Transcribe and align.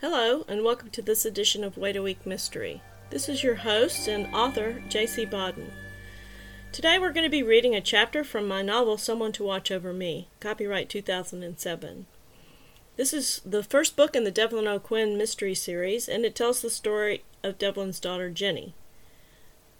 Hello, 0.00 0.44
and 0.46 0.62
welcome 0.62 0.90
to 0.90 1.02
this 1.02 1.24
edition 1.24 1.64
of 1.64 1.76
Wait 1.76 1.96
a 1.96 2.02
Week 2.02 2.24
Mystery. 2.24 2.82
This 3.10 3.28
is 3.28 3.42
your 3.42 3.56
host 3.56 4.06
and 4.06 4.32
author, 4.32 4.80
J.C. 4.88 5.24
Bodden. 5.24 5.72
Today 6.70 7.00
we're 7.00 7.12
going 7.12 7.26
to 7.26 7.28
be 7.28 7.42
reading 7.42 7.74
a 7.74 7.80
chapter 7.80 8.22
from 8.22 8.46
my 8.46 8.62
novel 8.62 8.96
Someone 8.96 9.32
to 9.32 9.42
Watch 9.42 9.72
Over 9.72 9.92
Me, 9.92 10.28
copyright 10.38 10.88
2007. 10.88 12.06
This 12.96 13.12
is 13.12 13.40
the 13.44 13.64
first 13.64 13.96
book 13.96 14.14
in 14.14 14.22
the 14.22 14.30
Devlin 14.30 14.68
O'Quinn 14.68 15.18
mystery 15.18 15.56
series, 15.56 16.08
and 16.08 16.24
it 16.24 16.36
tells 16.36 16.62
the 16.62 16.70
story 16.70 17.24
of 17.42 17.58
Devlin's 17.58 17.98
daughter, 17.98 18.30
Jennie. 18.30 18.74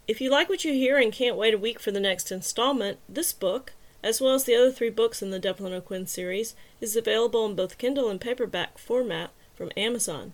If 0.09 0.21
you 0.21 0.33
like 0.33 0.49
what 0.49 0.65
you 0.65 0.73
hear 0.73 0.99
and 0.99 1.13
can't 1.13 1.37
wait 1.37 1.55
a 1.55 1.59
week 1.59 1.79
for 1.79 1.93
the 1.93 2.01
next 2.01 2.33
installment, 2.33 2.99
this 3.09 3.33
book, 3.33 3.75
as 4.03 4.21
well 4.21 4.35
as 4.35 4.43
the 4.43 4.57
other 4.57 4.73
three 4.73 4.91
books 4.91 5.23
in 5.23 5.31
the 5.31 5.39
Devlin 5.39 5.73
O'Quinn 5.73 6.09
series, 6.09 6.57
is 6.81 6.97
available 6.97 7.47
in 7.47 7.55
both 7.55 7.79
Kindle 7.79 8.11
and 8.11 8.21
paperback 8.21 8.79
format 8.79 9.31
from 9.59 9.73
Amazon. 9.77 10.33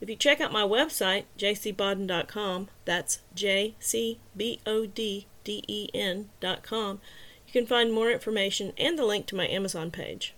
If 0.00 0.08
you 0.08 0.16
check 0.16 0.40
out 0.40 0.50
my 0.50 0.62
website, 0.62 1.24
jcbodden.com, 1.38 2.70
that's 2.84 3.20
J 3.34 3.76
C 3.78 4.18
B 4.36 4.58
O 4.66 4.86
D 4.86 5.26
D 5.44 5.62
E 5.68 5.90
N.com, 5.94 7.00
you 7.46 7.52
can 7.52 7.66
find 7.66 7.92
more 7.92 8.10
information 8.10 8.72
and 8.78 8.98
the 8.98 9.04
link 9.04 9.26
to 9.26 9.36
my 9.36 9.46
Amazon 9.46 9.92
page. 9.92 10.34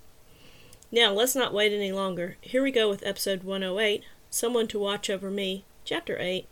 Now, 0.90 1.12
let's 1.12 1.34
not 1.34 1.54
wait 1.54 1.72
any 1.72 1.92
longer. 1.92 2.36
Here 2.40 2.62
we 2.62 2.70
go 2.70 2.90
with 2.90 3.06
episode 3.06 3.42
108 3.44 4.04
Someone 4.28 4.68
to 4.68 4.78
Watch 4.78 5.08
Over 5.08 5.30
Me, 5.30 5.64
Chapter 5.84 6.18
8 6.18 6.46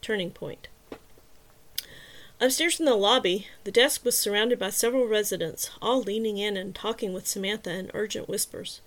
Turning 0.00 0.30
Point. 0.30 0.68
Upstairs 2.40 2.78
in 2.78 2.86
the 2.86 2.94
lobby, 2.94 3.48
the 3.64 3.72
desk 3.72 4.04
was 4.04 4.16
surrounded 4.16 4.58
by 4.58 4.70
several 4.70 5.06
residents, 5.06 5.70
all 5.80 6.02
leaning 6.02 6.36
in 6.36 6.56
and 6.56 6.74
talking 6.74 7.12
with 7.12 7.26
Samantha 7.26 7.72
in 7.72 7.90
urgent 7.94 8.28
whispers. 8.28 8.80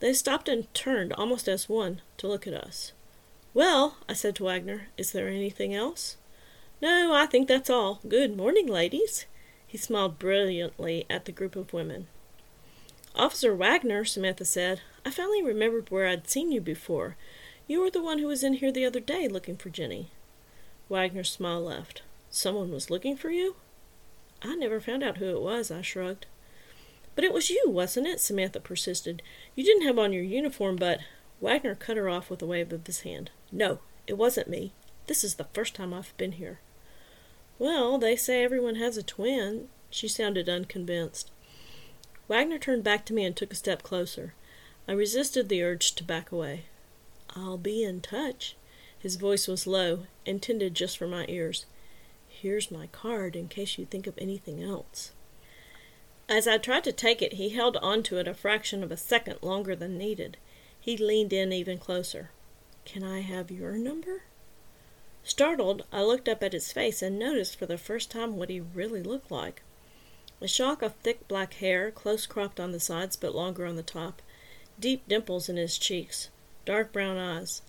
They 0.00 0.12
stopped 0.12 0.48
and 0.48 0.72
turned, 0.74 1.12
almost 1.12 1.48
as 1.48 1.68
one, 1.68 2.00
to 2.18 2.28
look 2.28 2.46
at 2.46 2.54
us. 2.54 2.92
Well, 3.52 3.96
I 4.08 4.12
said 4.12 4.36
to 4.36 4.44
Wagner, 4.44 4.88
is 4.96 5.12
there 5.12 5.28
anything 5.28 5.74
else? 5.74 6.16
No, 6.80 7.12
I 7.12 7.26
think 7.26 7.48
that's 7.48 7.70
all. 7.70 8.00
Good 8.06 8.36
morning, 8.36 8.66
ladies. 8.66 9.26
He 9.66 9.76
smiled 9.76 10.18
brilliantly 10.18 11.04
at 11.10 11.24
the 11.24 11.32
group 11.32 11.56
of 11.56 11.72
women. 11.72 12.06
Officer 13.16 13.54
Wagner, 13.54 14.04
Samantha 14.04 14.44
said, 14.44 14.80
I 15.04 15.10
finally 15.10 15.42
remembered 15.42 15.90
where 15.90 16.06
I'd 16.06 16.30
seen 16.30 16.52
you 16.52 16.60
before. 16.60 17.16
You 17.66 17.80
were 17.80 17.90
the 17.90 18.02
one 18.02 18.20
who 18.20 18.28
was 18.28 18.44
in 18.44 18.54
here 18.54 18.70
the 18.70 18.86
other 18.86 19.00
day 19.00 19.26
looking 19.26 19.56
for 19.56 19.70
Jennie. 19.70 20.10
Wagner's 20.88 21.30
smile 21.30 21.62
left. 21.62 22.02
Someone 22.30 22.70
was 22.70 22.90
looking 22.90 23.16
for 23.16 23.30
you? 23.30 23.56
I 24.40 24.54
never 24.54 24.80
found 24.80 25.02
out 25.02 25.16
who 25.16 25.26
it 25.26 25.40
was, 25.40 25.70
I 25.70 25.82
shrugged. 25.82 26.26
But 27.18 27.24
it 27.24 27.32
was 27.32 27.50
you, 27.50 27.64
wasn't 27.66 28.06
it? 28.06 28.20
Samantha 28.20 28.60
persisted. 28.60 29.22
You 29.56 29.64
didn't 29.64 29.84
have 29.84 29.98
on 29.98 30.12
your 30.12 30.22
uniform, 30.22 30.76
but. 30.76 31.00
Wagner 31.40 31.74
cut 31.74 31.96
her 31.96 32.08
off 32.08 32.30
with 32.30 32.40
a 32.42 32.46
wave 32.46 32.72
of 32.72 32.86
his 32.86 33.00
hand. 33.00 33.32
No, 33.50 33.80
it 34.06 34.16
wasn't 34.16 34.48
me. 34.48 34.70
This 35.08 35.24
is 35.24 35.34
the 35.34 35.48
first 35.52 35.74
time 35.74 35.92
I've 35.92 36.16
been 36.16 36.30
here. 36.30 36.60
Well, 37.58 37.98
they 37.98 38.14
say 38.14 38.44
everyone 38.44 38.76
has 38.76 38.96
a 38.96 39.02
twin. 39.02 39.66
She 39.90 40.06
sounded 40.06 40.48
unconvinced. 40.48 41.32
Wagner 42.28 42.56
turned 42.56 42.84
back 42.84 43.04
to 43.06 43.12
me 43.12 43.24
and 43.24 43.34
took 43.34 43.52
a 43.52 43.56
step 43.56 43.82
closer. 43.82 44.34
I 44.86 44.92
resisted 44.92 45.48
the 45.48 45.64
urge 45.64 45.96
to 45.96 46.04
back 46.04 46.30
away. 46.30 46.66
I'll 47.34 47.58
be 47.58 47.82
in 47.82 48.00
touch. 48.00 48.54
His 48.96 49.16
voice 49.16 49.48
was 49.48 49.66
low, 49.66 50.04
intended 50.24 50.76
just 50.76 50.96
for 50.96 51.08
my 51.08 51.26
ears. 51.28 51.66
Here's 52.28 52.70
my 52.70 52.86
card 52.86 53.34
in 53.34 53.48
case 53.48 53.76
you 53.76 53.86
think 53.86 54.06
of 54.06 54.16
anything 54.18 54.62
else. 54.62 55.10
As 56.28 56.46
I 56.46 56.58
tried 56.58 56.84
to 56.84 56.92
take 56.92 57.22
it, 57.22 57.34
he 57.34 57.48
held 57.50 57.78
on 57.78 58.02
to 58.04 58.18
it 58.18 58.28
a 58.28 58.34
fraction 58.34 58.82
of 58.82 58.92
a 58.92 58.96
second 58.98 59.38
longer 59.40 59.74
than 59.74 59.96
needed. 59.96 60.36
He 60.78 60.96
leaned 60.96 61.32
in 61.32 61.52
even 61.52 61.78
closer. 61.78 62.30
Can 62.84 63.02
I 63.02 63.20
have 63.20 63.50
your 63.50 63.78
number? 63.78 64.22
Startled, 65.24 65.84
I 65.90 66.02
looked 66.02 66.28
up 66.28 66.42
at 66.42 66.52
his 66.52 66.72
face 66.72 67.02
and 67.02 67.18
noticed 67.18 67.56
for 67.56 67.66
the 67.66 67.78
first 67.78 68.10
time 68.10 68.36
what 68.36 68.50
he 68.50 68.60
really 68.60 69.02
looked 69.02 69.30
like. 69.30 69.62
A 70.40 70.48
shock 70.48 70.82
of 70.82 70.94
thick 70.96 71.26
black 71.28 71.54
hair, 71.54 71.90
close 71.90 72.26
cropped 72.26 72.60
on 72.60 72.72
the 72.72 72.80
sides 72.80 73.16
but 73.16 73.34
longer 73.34 73.66
on 73.66 73.76
the 73.76 73.82
top, 73.82 74.22
deep 74.78 75.08
dimples 75.08 75.48
in 75.48 75.56
his 75.56 75.78
cheeks, 75.78 76.28
dark 76.64 76.92
brown 76.92 77.16
eyes. 77.16 77.62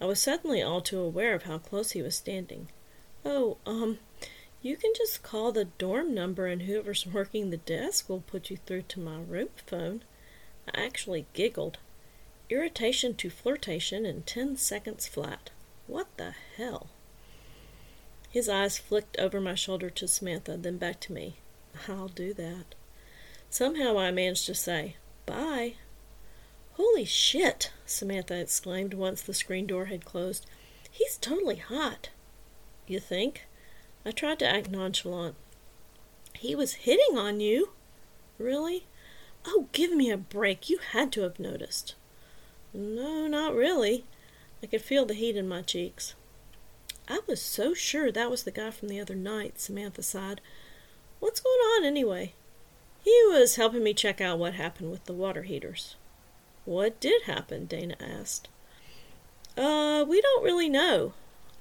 I 0.00 0.04
was 0.04 0.20
suddenly 0.20 0.62
all 0.62 0.80
too 0.80 1.00
aware 1.00 1.34
of 1.34 1.44
how 1.44 1.58
close 1.58 1.92
he 1.92 2.02
was 2.02 2.14
standing. 2.14 2.68
Oh, 3.24 3.56
um, 3.66 3.98
you 4.62 4.76
can 4.76 4.92
just 4.96 5.22
call 5.22 5.50
the 5.50 5.64
dorm 5.64 6.14
number 6.14 6.46
and 6.46 6.62
whoever's 6.62 7.06
working 7.06 7.50
the 7.50 7.56
desk 7.56 8.08
will 8.08 8.20
put 8.20 8.48
you 8.48 8.56
through 8.56 8.82
to 8.82 9.00
my 9.00 9.16
room 9.16 9.48
phone. 9.66 10.04
I 10.72 10.84
actually 10.84 11.26
giggled. 11.32 11.78
Irritation 12.48 13.14
to 13.16 13.30
flirtation 13.30 14.06
in 14.06 14.22
ten 14.22 14.56
seconds 14.56 15.08
flat. 15.08 15.50
What 15.88 16.06
the 16.16 16.34
hell? 16.56 16.88
His 18.30 18.48
eyes 18.48 18.78
flicked 18.78 19.18
over 19.18 19.40
my 19.40 19.54
shoulder 19.54 19.90
to 19.90 20.08
Samantha, 20.08 20.56
then 20.56 20.78
back 20.78 21.00
to 21.00 21.12
me. 21.12 21.36
I'll 21.88 22.08
do 22.08 22.32
that. 22.34 22.74
Somehow 23.50 23.98
I 23.98 24.10
managed 24.10 24.46
to 24.46 24.54
say, 24.54 24.96
Bye. 25.26 25.74
Holy 26.74 27.04
shit, 27.04 27.72
Samantha 27.84 28.40
exclaimed 28.40 28.94
once 28.94 29.20
the 29.22 29.34
screen 29.34 29.66
door 29.66 29.86
had 29.86 30.04
closed. 30.04 30.46
He's 30.90 31.18
totally 31.18 31.56
hot. 31.56 32.10
You 32.86 33.00
think? 33.00 33.46
I 34.04 34.10
tried 34.10 34.38
to 34.40 34.48
act 34.48 34.70
nonchalant. 34.70 35.36
He 36.34 36.54
was 36.54 36.74
hitting 36.74 37.16
on 37.16 37.40
you? 37.40 37.70
Really? 38.38 38.86
Oh, 39.46 39.68
give 39.72 39.92
me 39.92 40.10
a 40.10 40.16
break. 40.16 40.68
You 40.68 40.78
had 40.78 41.12
to 41.12 41.22
have 41.22 41.38
noticed. 41.38 41.94
No, 42.74 43.26
not 43.26 43.54
really. 43.54 44.04
I 44.62 44.66
could 44.66 44.82
feel 44.82 45.04
the 45.04 45.14
heat 45.14 45.36
in 45.36 45.48
my 45.48 45.62
cheeks. 45.62 46.14
I 47.08 47.20
was 47.26 47.40
so 47.40 47.74
sure 47.74 48.10
that 48.10 48.30
was 48.30 48.44
the 48.44 48.50
guy 48.50 48.70
from 48.70 48.88
the 48.88 49.00
other 49.00 49.14
night, 49.14 49.60
Samantha 49.60 50.02
sighed. 50.02 50.40
What's 51.20 51.40
going 51.40 51.60
on 51.76 51.84
anyway? 51.84 52.32
He 53.04 53.16
was 53.28 53.56
helping 53.56 53.82
me 53.82 53.94
check 53.94 54.20
out 54.20 54.38
what 54.38 54.54
happened 54.54 54.90
with 54.90 55.04
the 55.04 55.12
water 55.12 55.42
heaters. 55.42 55.96
What 56.64 57.00
did 57.00 57.22
happen? 57.22 57.66
Dana 57.66 57.96
asked. 58.00 58.48
Uh, 59.56 60.04
we 60.08 60.20
don't 60.20 60.44
really 60.44 60.68
know. 60.68 61.12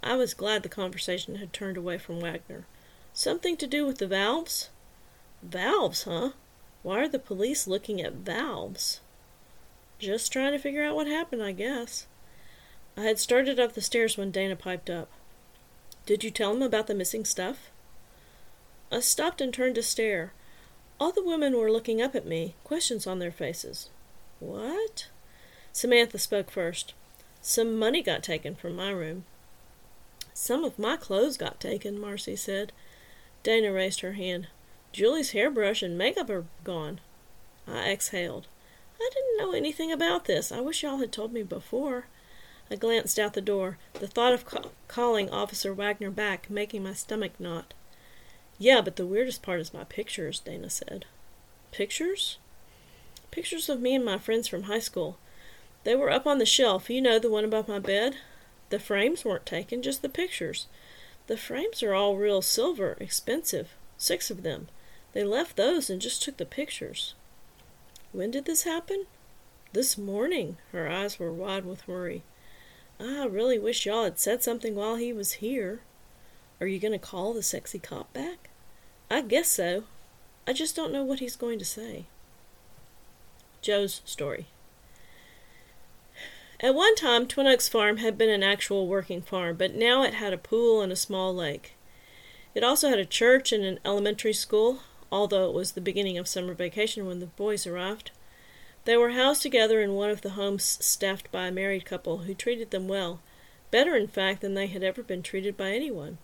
I 0.04 0.16
was 0.16 0.34
glad 0.34 0.64
the 0.64 0.70
conversation 0.70 1.36
had 1.36 1.54
turned 1.54 1.78
away 1.78 1.98
from 1.98 2.20
Wagner. 2.20 2.66
Something 3.14 3.58
to 3.58 3.68
do 3.68 3.86
with 3.86 4.00
the 4.00 4.08
valves? 4.08 4.70
Valves, 5.44 6.04
huh? 6.04 6.32
Why 6.84 7.00
are 7.02 7.08
the 7.08 7.20
police 7.20 7.68
looking 7.68 8.02
at 8.02 8.14
valves? 8.14 9.02
Just 10.00 10.32
trying 10.32 10.54
to 10.54 10.58
figure 10.58 10.84
out 10.84 10.96
what 10.96 11.08
happened, 11.08 11.44
I 11.44 11.52
guess. 11.52 12.08
I 12.98 13.02
had 13.02 13.20
started 13.20 13.60
up 13.60 13.74
the 13.74 13.82
stairs 13.82 14.18
when 14.18 14.32
Dana 14.32 14.56
piped 14.56 14.90
up. 14.90 15.10
Did 16.06 16.24
you 16.24 16.32
tell 16.32 16.52
him 16.52 16.64
about 16.64 16.88
the 16.88 16.96
missing 16.96 17.24
stuff? 17.24 17.70
I 18.92 19.00
stopped 19.00 19.40
and 19.40 19.54
turned 19.54 19.76
to 19.76 19.84
stare. 19.84 20.34
All 21.00 21.12
the 21.12 21.24
women 21.24 21.56
were 21.56 21.72
looking 21.72 22.02
up 22.02 22.16
at 22.16 22.26
me, 22.26 22.56
questions 22.64 23.06
on 23.06 23.20
their 23.20 23.32
faces. 23.32 23.90
What? 24.40 25.08
Samantha 25.72 26.18
spoke 26.18 26.50
first. 26.50 26.94
Some 27.42 27.78
money 27.78 28.02
got 28.02 28.24
taken 28.24 28.56
from 28.56 28.76
my 28.76 28.90
room. 28.90 29.26
Some 30.42 30.64
of 30.64 30.80
my 30.80 30.98
clothes 30.98 31.38
got 31.38 31.60
taken, 31.60 32.02
Marcy 32.02 32.36
said. 32.36 32.72
Dana 33.44 33.72
raised 33.72 34.00
her 34.00 34.14
hand. 34.14 34.48
Julie's 34.92 35.34
hairbrush 35.34 35.84
and 35.84 35.96
makeup 35.96 36.32
are 36.32 36.46
gone. 36.64 37.00
I 37.68 37.92
exhaled. 37.92 38.48
I 39.00 39.08
didn't 39.14 39.38
know 39.38 39.52
anything 39.54 39.92
about 39.92 40.26
this. 40.26 40.52
I 40.52 40.60
wish 40.60 40.82
y'all 40.82 40.98
had 40.98 41.12
told 41.12 41.32
me 41.32 41.44
before. 41.44 42.06
I 42.72 42.76
glanced 42.76 43.20
out 43.20 43.36
the 43.36 43.40
door, 43.40 43.78
the 43.94 44.08
thought 44.08 44.34
of 44.34 44.48
ca- 44.48 44.70
calling 44.88 45.30
Officer 45.30 45.76
Wagner 45.76 46.10
back 46.10 46.50
making 46.50 46.82
my 46.82 46.94
stomach 46.94 47.40
knot. 47.40 47.76
Yeah, 48.58 48.82
but 48.82 48.96
the 48.96 49.06
weirdest 49.06 49.44
part 49.44 49.60
is 49.60 49.76
my 49.76 49.84
pictures, 49.84 50.40
Dana 50.40 50.72
said. 50.72 51.06
Pictures? 51.72 52.40
Pictures 53.30 53.70
of 53.70 53.80
me 53.80 53.94
and 53.94 54.04
my 54.04 54.18
friends 54.18 54.48
from 54.48 54.64
high 54.64 54.80
school. 54.80 55.20
They 55.84 55.94
were 55.94 56.10
up 56.10 56.26
on 56.26 56.40
the 56.40 56.48
shelf, 56.48 56.90
you 56.90 57.00
know, 57.00 57.20
the 57.20 57.30
one 57.30 57.46
above 57.46 57.68
my 57.68 57.78
bed. 57.78 58.16
The 58.72 58.80
frames 58.80 59.26
weren't 59.26 59.46
taken, 59.46 59.82
just 59.82 60.02
the 60.02 60.08
pictures. 60.08 60.68
The 61.28 61.36
frames 61.36 61.84
are 61.84 61.94
all 61.94 62.16
real 62.16 62.42
silver, 62.42 62.96
expensive. 63.02 63.76
Six 63.98 64.32
of 64.32 64.44
them. 64.44 64.70
They 65.12 65.26
left 65.26 65.58
those 65.58 65.90
and 65.90 66.02
just 66.02 66.24
took 66.24 66.38
the 66.38 66.46
pictures. 66.46 67.14
When 68.14 68.32
did 68.32 68.46
this 68.46 68.64
happen? 68.64 69.08
This 69.74 69.98
morning. 69.98 70.56
Her 70.72 70.90
eyes 70.90 71.20
were 71.20 71.34
wide 71.34 71.66
with 71.66 71.86
worry. 71.86 72.24
Ah, 72.98 73.24
I 73.24 73.26
really 73.26 73.60
wish 73.60 73.86
y'all 73.86 74.06
had 74.06 74.20
said 74.20 74.42
something 74.42 74.74
while 74.74 74.96
he 74.96 75.12
was 75.12 75.34
here. 75.34 75.82
Are 76.62 76.68
you 76.68 76.80
going 76.80 76.94
to 76.94 76.98
call 76.98 77.34
the 77.34 77.44
sexy 77.44 77.78
cop 77.78 78.14
back? 78.14 78.50
I 79.10 79.22
guess 79.22 79.50
so. 79.50 79.84
I 80.48 80.54
just 80.54 80.78
don't 80.78 80.94
know 80.94 81.04
what 81.04 81.20
he's 81.20 81.36
going 81.36 81.60
to 81.60 81.66
say. 81.66 82.06
Joe's 83.62 84.02
story. 84.06 84.48
At 86.64 86.76
one 86.76 86.94
time, 86.94 87.26
Twin 87.26 87.58
Farm 87.58 87.98
had 87.98 88.20
been 88.20 88.30
an 88.30 88.44
actual 88.44 88.86
working 88.86 89.24
farm, 89.24 89.56
but 89.58 89.74
now 89.74 90.04
it 90.04 90.14
had 90.14 90.32
a 90.32 90.38
pool 90.38 90.82
and 90.82 90.92
a 90.92 90.96
small 90.96 91.34
lake. 91.34 91.74
It 92.54 92.64
also 92.64 92.90
had 92.90 93.00
a 93.00 93.06
church 93.06 93.52
and 93.52 93.64
an 93.64 93.80
elementary 93.84 94.34
school, 94.34 94.82
although 95.12 95.50
it 95.50 95.56
was 95.56 95.72
the 95.72 95.82
beginning 95.82 96.20
of 96.20 96.28
summer 96.28 96.54
vacation 96.54 97.08
when 97.08 97.20
the 97.20 97.26
boys 97.26 97.66
arrived. 97.66 98.12
They 98.86 98.96
were 98.96 99.12
housed 99.12 99.42
together 99.42 99.82
in 99.82 99.96
one 99.96 100.12
of 100.12 100.22
the 100.22 100.32
homes 100.32 100.78
staffed 100.86 101.32
by 101.32 101.48
a 101.48 101.52
married 101.52 101.84
couple 101.84 102.20
who 102.20 102.36
treated 102.36 102.70
them 102.70 102.88
well, 102.88 103.22
better 103.72 103.96
in 103.96 104.08
fact 104.08 104.42
than 104.42 104.54
they 104.54 104.68
had 104.68 104.84
ever 104.84 105.02
been 105.02 105.24
treated 105.24 105.58
by 105.58 105.72
anyone. 105.72 106.20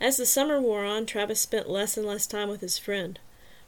As 0.00 0.16
the 0.16 0.24
summer 0.24 0.58
wore 0.58 0.86
on, 0.86 1.04
Travis 1.04 1.40
spent 1.40 1.68
less 1.68 1.98
and 1.98 2.06
less 2.06 2.26
time 2.26 2.48
with 2.48 2.62
his 2.62 2.78
friend. 2.78 3.18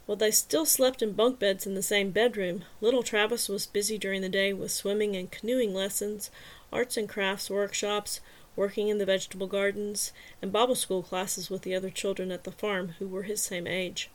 While 0.09 0.17
they 0.17 0.31
still 0.31 0.65
slept 0.65 1.03
in 1.03 1.13
bunk 1.13 1.39
beds 1.39 1.67
in 1.67 1.75
the 1.75 1.83
same 1.83 2.13
bedroom, 2.13 2.65
little 2.81 3.03
Travis 3.03 3.47
was 3.47 3.67
busy 3.67 3.99
during 3.99 4.23
the 4.23 4.31
day 4.31 4.55
with 4.55 4.71
swimming 4.71 5.15
and 5.15 5.31
canoeing 5.31 5.75
lessons, 5.75 6.31
arts 6.73 6.97
and 6.97 7.07
crafts 7.07 7.51
workshops, 7.51 8.23
working 8.57 8.89
in 8.89 8.97
the 8.97 9.05
vegetable 9.05 9.47
gardens, 9.47 10.13
and 10.41 10.51
Bible 10.51 10.77
school 10.77 11.03
classes 11.03 11.51
with 11.51 11.61
the 11.61 11.75
other 11.75 11.91
children 11.91 12.33
at 12.33 12.45
the 12.45 12.51
farm 12.51 12.95
who 12.99 13.07
were 13.07 13.25
his 13.25 13.43
same 13.43 13.67
age. 13.67 14.09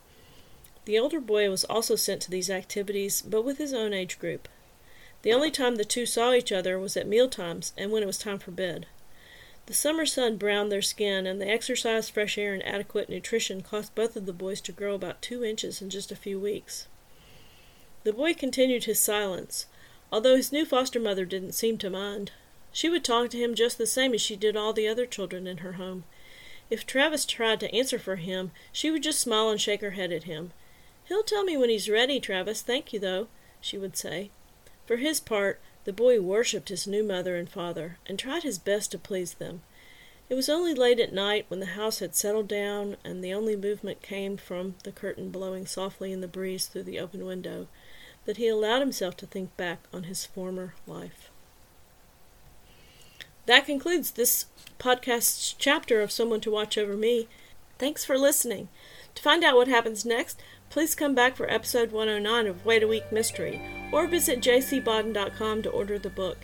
The 0.85 0.97
older 0.97 1.19
boy 1.19 1.47
was 1.51 1.63
also 1.65 1.95
sent 1.95 2.23
to 2.23 2.31
these 2.31 2.49
activities, 2.49 3.21
but 3.21 3.45
with 3.45 3.59
his 3.59 3.71
own 3.71 3.93
age 3.93 4.17
group. 4.17 4.47
The 5.21 5.31
only 5.31 5.51
time 5.51 5.75
the 5.75 5.85
two 5.85 6.07
saw 6.07 6.33
each 6.33 6.51
other 6.51 6.79
was 6.79 6.97
at 6.97 7.05
meal 7.05 7.29
times 7.29 7.71
and 7.77 7.91
when 7.91 8.01
it 8.01 8.07
was 8.07 8.17
time 8.17 8.39
for 8.39 8.49
bed. 8.49 8.87
The 9.65 9.74
summer 9.74 10.06
sun 10.06 10.38
browned 10.38 10.71
their 10.71 10.81
skin, 10.81 11.25
and 11.25 11.39
the 11.39 11.50
exercise, 11.50 12.10
fresh 12.10 12.38
air, 12.38 12.54
and 12.54 12.65
adequate 12.65 13.10
nutrition 13.10 13.62
caused 13.62 13.95
both 13.95 14.15
of 14.18 14.25
the 14.25 14.33
boys 14.33 14.60
to 14.62 14.74
grow 14.74 14.94
about 14.94 15.21
two 15.21 15.44
inches 15.44 15.81
in 15.81 15.89
just 15.89 16.12
a 16.12 16.18
few 16.18 16.38
weeks. 16.39 16.88
The 18.04 18.12
boy 18.12 18.33
continued 18.33 18.83
his 18.83 19.00
silence, 19.00 19.68
although 20.12 20.36
his 20.36 20.51
new 20.51 20.65
foster 20.65 21.00
mother 21.00 21.24
didn't 21.24 21.54
seem 21.54 21.77
to 21.77 21.89
mind. 21.89 22.31
She 22.74 22.89
would 22.89 23.06
talk 23.06 23.30
to 23.30 23.38
him 23.38 23.56
just 23.56 23.77
the 23.77 23.88
same 23.88 24.13
as 24.13 24.21
she 24.21 24.36
did 24.36 24.57
all 24.57 24.74
the 24.74 24.88
other 24.88 25.06
children 25.06 25.48
in 25.48 25.60
her 25.60 25.74
home. 25.74 26.04
If 26.69 26.86
Travis 26.86 27.25
tried 27.25 27.62
to 27.62 27.74
answer 27.74 28.00
for 28.00 28.18
him, 28.18 28.51
she 28.71 28.92
would 28.92 29.04
just 29.04 29.21
smile 29.21 29.50
and 29.50 29.62
shake 29.62 29.81
her 29.81 29.92
head 29.92 30.12
at 30.12 30.24
him. 30.24 30.51
He'll 31.06 31.24
tell 31.24 31.44
me 31.44 31.56
when 31.56 31.69
he's 31.69 31.89
ready, 31.89 32.19
Travis. 32.19 32.62
Thank 32.62 32.92
you, 32.92 33.00
though, 33.00 33.27
she 33.62 33.77
would 33.77 33.95
say. 33.95 34.30
For 34.86 34.98
his 34.98 35.19
part, 35.19 35.62
the 35.85 35.94
boy 35.94 36.21
worshipped 36.21 36.69
his 36.69 36.88
new 36.88 37.03
mother 37.03 37.35
and 37.35 37.50
father, 37.50 37.97
and 38.07 38.18
tried 38.18 38.44
his 38.44 38.57
best 38.57 38.91
to 38.91 38.97
please 38.97 39.33
them. 39.33 39.62
It 40.30 40.35
was 40.35 40.50
only 40.50 40.74
late 40.74 41.00
at 41.00 41.13
night, 41.13 41.45
when 41.50 41.59
the 41.59 41.65
house 41.68 42.00
had 42.00 42.15
settled 42.15 42.47
down, 42.47 42.97
and 43.03 43.24
the 43.24 43.33
only 43.33 43.56
movement 43.56 44.01
came 44.01 44.38
from 44.38 44.75
the 44.83 44.91
curtain 44.91 45.30
blowing 45.30 45.65
softly 45.65 46.12
in 46.12 46.21
the 46.21 46.27
breeze 46.27 46.68
through 46.68 46.83
the 46.83 47.00
open 47.00 47.25
window, 47.25 47.68
that 48.25 48.38
he 48.38 48.47
allowed 48.47 48.80
himself 48.80 49.18
to 49.18 49.25
think 49.25 49.56
back 49.57 49.80
on 49.94 50.03
his 50.03 50.25
former 50.25 50.74
life. 50.88 51.30
That 53.45 53.65
concludes 53.65 54.12
this 54.12 54.45
podcast's 54.79 55.53
chapter 55.53 56.01
of 56.01 56.12
Someone 56.12 56.39
to 56.41 56.51
Watch 56.51 56.77
Over 56.77 56.95
Me. 56.95 57.27
Thanks 57.77 58.06
for 58.06 58.18
listening. 58.18 58.69
To 59.15 59.21
find 59.21 59.44
out 59.44 59.56
what 59.56 59.68
happens 59.68 60.06
next, 60.06 60.42
please 60.69 60.95
come 60.95 61.13
back 61.13 61.36
for 61.36 61.50
episode 61.50 61.92
109 61.92 62.48
of 62.48 62.65
Wait 62.65 62.83
a 62.83 62.88
Week 62.88 63.12
Mystery, 63.12 63.62
or 63.92 64.07
visit 64.07 64.42
jcbodden.com 64.42 65.62
to 65.62 65.69
order 65.69 66.00
the 66.00 66.10
book. 66.10 66.38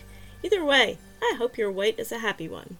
Either 0.43 0.63
way, 0.63 0.97
I 1.21 1.35
hope 1.37 1.57
your 1.57 1.71
wait 1.71 1.99
is 1.99 2.11
a 2.11 2.19
happy 2.19 2.47
one. 2.47 2.77